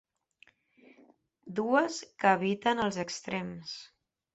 Dues 1.61 2.01
que 2.23 2.35
eviten 2.41 2.87
els 2.89 3.03
extrems. 3.09 3.81